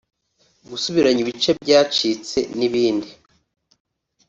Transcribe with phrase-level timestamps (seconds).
[0.69, 3.09] gusubiranya ibice byacitse n’ibindi